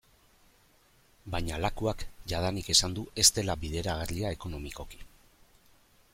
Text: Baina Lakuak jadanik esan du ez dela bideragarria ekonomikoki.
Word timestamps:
Baina 1.35 1.59
Lakuak 1.65 2.05
jadanik 2.33 2.73
esan 2.77 2.97
du 3.01 3.05
ez 3.25 3.29
dela 3.37 3.59
bideragarria 3.67 4.35
ekonomikoki. 4.39 5.05